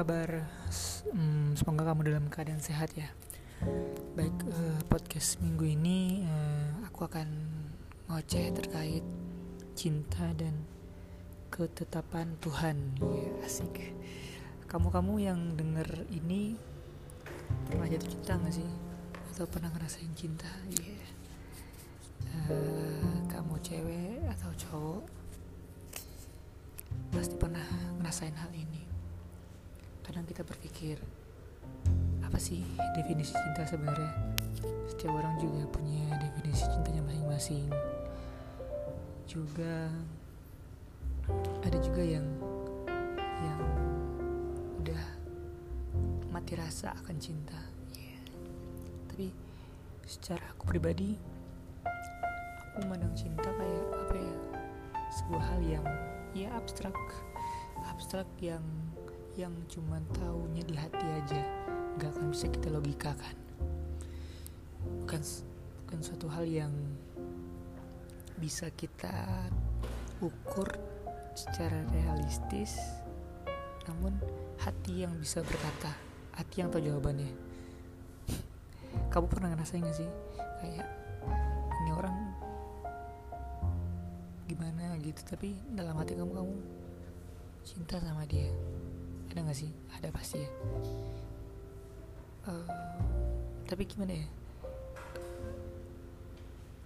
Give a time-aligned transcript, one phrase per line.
[0.00, 0.48] kabar?
[1.12, 3.12] Hmm, semoga kamu dalam keadaan sehat ya.
[4.16, 7.28] Baik, uh, podcast minggu ini uh, aku akan
[8.08, 9.04] ngoceh terkait
[9.76, 10.64] cinta dan
[11.52, 12.96] ketetapan Tuhan.
[12.96, 13.92] Ya, asik.
[14.72, 16.56] Kamu-kamu yang denger ini
[17.68, 18.70] pernah jatuh cinta gak sih?
[19.36, 20.48] Atau pernah ngerasain cinta?
[20.80, 21.12] Yeah.
[22.48, 25.04] Uh, kamu cewek atau cowok
[27.12, 27.68] pasti pernah
[28.00, 28.59] ngerasain hal ini
[30.10, 30.98] kadang kita berpikir
[32.26, 32.66] apa sih
[32.98, 34.10] definisi cinta sebenarnya?
[34.90, 37.70] Setiap orang juga punya definisi cintanya masing-masing.
[39.30, 39.86] Juga
[41.62, 42.26] ada juga yang
[43.38, 43.62] yang
[44.82, 45.02] udah
[46.34, 47.62] mati rasa akan cinta.
[47.94, 48.18] Yeah.
[49.14, 49.30] tapi
[50.10, 51.14] secara aku pribadi
[52.66, 54.34] aku memandang cinta kayak apa ya
[55.22, 55.86] sebuah hal yang
[56.34, 56.98] ya abstrak.
[57.86, 58.66] Abstrak yang
[59.40, 61.40] yang cuma taunya di hati aja
[61.96, 63.36] nggak akan bisa kita logikakan.
[65.00, 65.20] Bukan
[65.84, 66.72] bukan suatu hal yang
[68.36, 69.48] bisa kita
[70.20, 70.68] ukur
[71.32, 72.76] secara realistis
[73.88, 74.12] namun
[74.60, 75.96] hati yang bisa berkata
[76.36, 77.32] hati yang tahu jawabannya.
[79.12, 80.10] Kamu pernah ngerasain gak sih?
[80.60, 80.88] Kayak
[81.80, 82.16] ini orang
[84.44, 84.80] gimana?
[85.00, 86.54] gitu tapi dalam hati kamu kamu
[87.64, 88.52] cinta sama dia
[89.30, 89.70] ada gak sih?
[89.94, 90.50] Ada pasti ya.
[92.50, 92.66] Uh,
[93.70, 94.26] tapi gimana ya?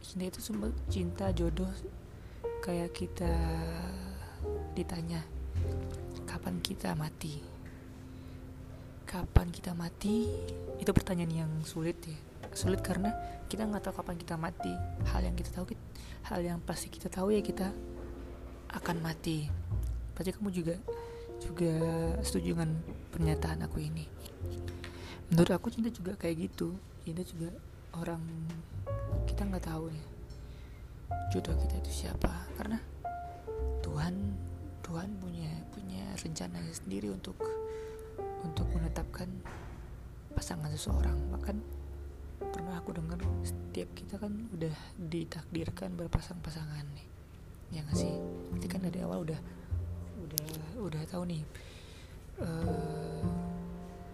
[0.05, 1.73] Cinta itu semua cinta jodoh.
[2.61, 3.33] Kayak kita
[4.77, 5.25] ditanya
[6.29, 7.41] kapan kita mati?
[9.09, 10.29] Kapan kita mati?
[10.77, 12.17] Itu pertanyaan yang sulit ya.
[12.53, 13.09] Sulit karena
[13.49, 14.73] kita nggak tahu kapan kita mati.
[15.09, 15.73] Hal yang kita tahu
[16.29, 17.73] hal yang pasti kita tahu ya kita
[18.77, 19.49] akan mati.
[20.13, 20.77] Pasti kamu juga
[21.45, 21.75] juga
[22.25, 22.71] setuju dengan
[23.13, 24.09] pernyataan aku ini.
[25.29, 26.73] Menurut aku cinta juga kayak gitu.
[27.05, 27.53] Cinta juga
[28.01, 28.25] orang
[29.29, 30.05] kita nggak tahu ya
[31.33, 32.31] jodoh kita itu siapa.
[32.57, 32.79] Karena
[33.85, 34.15] Tuhan
[34.85, 37.37] Tuhan punya punya rencana sendiri untuk
[38.45, 39.29] untuk menetapkan
[40.37, 41.17] pasangan seseorang.
[41.35, 41.57] Bahkan
[42.39, 47.09] pernah aku dengar setiap kita kan udah ditakdirkan berpasang-pasangan nih.
[47.73, 48.13] Ya nggak sih?
[48.53, 49.41] Berarti kan dari awal udah
[50.19, 50.47] udah
[50.83, 51.43] udah tahu nih
[52.41, 53.23] uh,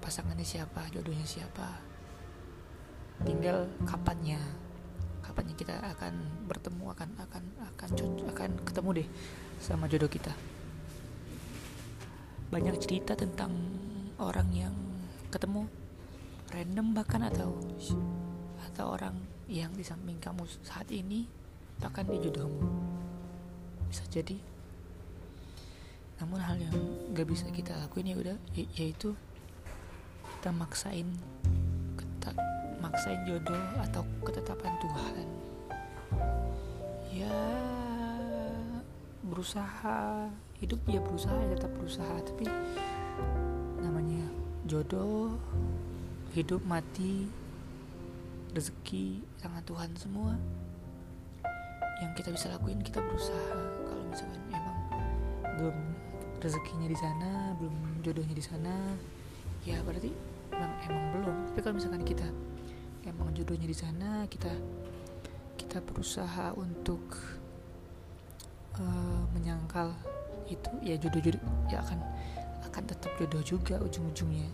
[0.01, 1.79] pasangannya siapa jodohnya siapa.
[3.21, 4.41] Tinggal kapannya
[5.21, 7.45] kapannya kita akan bertemu akan akan
[7.75, 7.91] akan
[8.35, 9.09] akan ketemu deh
[9.61, 10.33] sama jodoh kita.
[12.51, 13.53] Banyak cerita tentang
[14.19, 14.75] orang yang
[15.31, 15.71] ketemu
[16.51, 17.55] random bahkan atau
[18.67, 19.15] atau orang
[19.47, 21.31] yang di samping kamu saat ini
[21.79, 22.67] bahkan di jodohmu.
[23.87, 24.50] Bisa jadi
[26.21, 26.77] namun hal yang
[27.17, 29.17] gak bisa kita lakuin ya udah yaitu
[30.41, 31.09] kita maksain
[31.97, 32.37] kita
[32.81, 35.27] maksain jodoh atau ketetapan Tuhan.
[37.13, 37.41] Ya
[39.25, 40.29] berusaha.
[40.61, 42.15] Hidup ya berusaha ya tetap berusaha.
[42.25, 42.45] Tapi
[43.81, 44.25] namanya
[44.69, 45.37] jodoh
[46.37, 47.29] hidup mati
[48.53, 50.37] rezeki tangan Tuhan semua
[52.01, 53.57] yang kita bisa lakuin kita berusaha.
[53.89, 54.79] Kalau misalkan emang
[55.61, 55.77] belum
[56.41, 58.75] rezekinya di sana belum jodohnya di sana.
[59.69, 60.11] Ya berarti
[60.51, 61.37] emang emang belum.
[61.53, 62.27] Tapi kalau misalkan kita
[63.05, 64.51] emang jodohnya di sana kita
[65.61, 67.01] kita berusaha untuk
[68.81, 69.93] uh, menyangkal
[70.51, 71.41] itu ya jodoh-jodoh
[71.71, 72.01] ya akan
[72.67, 74.49] akan tetap jodoh juga ujung-ujungnya.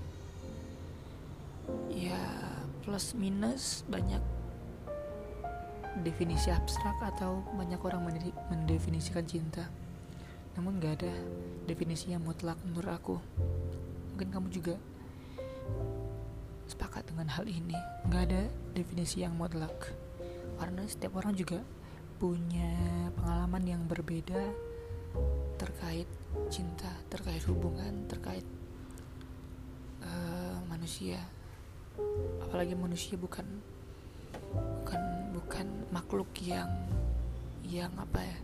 [1.90, 2.20] Ya
[2.82, 4.20] plus minus banyak
[6.04, 8.04] definisi abstrak atau banyak orang
[8.52, 9.64] mendefinisikan cinta
[10.56, 11.12] namun gak ada
[11.68, 13.16] definisi yang mutlak menurut aku.
[14.16, 14.74] Mungkin kamu juga
[16.66, 17.76] sepakat dengan hal ini.
[18.08, 19.92] Gak ada definisi yang mutlak.
[20.56, 21.60] Karena setiap orang juga
[22.16, 22.72] punya
[23.12, 24.40] pengalaman yang berbeda
[25.60, 26.08] terkait
[26.52, 28.44] cinta terkait hubungan terkait
[30.00, 31.20] uh, manusia.
[32.40, 33.44] Apalagi manusia bukan
[34.80, 35.02] bukan
[35.36, 36.68] bukan makhluk yang
[37.64, 38.36] yang apa ya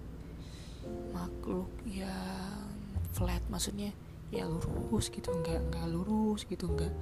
[1.14, 2.68] makhluk yang
[3.12, 3.92] flat maksudnya
[4.32, 6.92] ya lurus gitu nggak nggak lurus gitu nggak.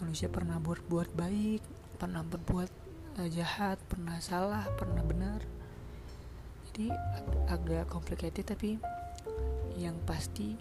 [0.00, 1.62] Manusia pernah buat buat baik
[2.00, 2.70] pernah berbuat
[3.22, 5.40] uh, jahat pernah salah pernah benar.
[6.70, 8.80] Jadi ag agak complicated tapi
[9.78, 10.58] yang pasti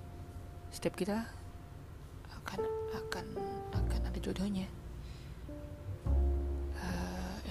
[0.70, 1.26] setiap kita
[2.44, 2.62] akan
[2.98, 3.26] akan
[3.74, 4.68] akan ada jodohnya.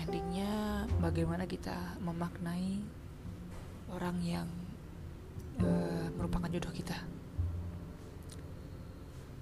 [0.02, 2.84] Endingnya bagaimana kita memaknai
[3.96, 4.48] orang yang
[5.62, 6.98] uh, merupakan jodoh kita.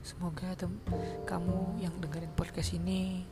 [0.00, 0.72] Semoga tem
[1.28, 3.24] kamu yang dengerin podcast ini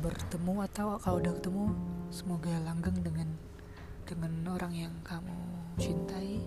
[0.00, 1.72] bertemu atau kalau udah ketemu
[2.12, 3.28] semoga langgeng dengan
[4.04, 5.36] dengan orang yang kamu
[5.80, 6.40] cintai.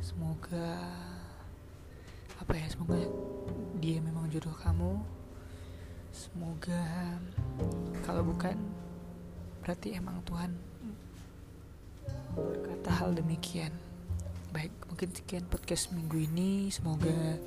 [0.00, 0.80] Semoga
[2.40, 2.96] apa ya semoga
[3.78, 5.02] dia memang jodoh kamu.
[6.10, 6.82] Semoga
[8.02, 8.58] kalau bukan
[9.62, 10.50] berarti emang Tuhan
[12.34, 13.89] berkata hal demikian
[14.50, 16.66] baik mungkin sekian podcast minggu ini.
[16.74, 17.38] Semoga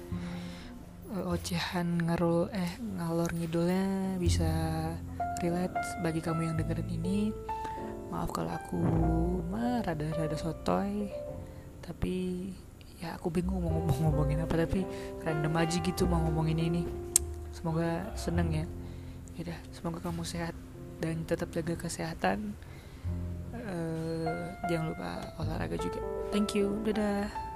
[1.11, 4.47] uh, ocehan ngarul eh ngalor ngidulnya bisa
[5.43, 7.19] relate bagi kamu yang dengerin ini.
[8.07, 8.79] Maaf kalau aku
[9.51, 11.11] mah rada-rada sotoy
[11.83, 12.47] tapi
[13.03, 14.87] ya aku bingung mau ngomong ngomongin apa tapi
[15.27, 16.83] random aja gitu mau ngomongin ini.
[17.51, 18.65] Semoga seneng ya.
[19.43, 20.55] Ya semoga kamu sehat
[21.03, 22.55] dan tetap jaga kesehatan
[24.67, 25.99] jangan lupa olahraga juga.
[26.33, 26.81] Thank you.
[26.87, 27.52] Dadah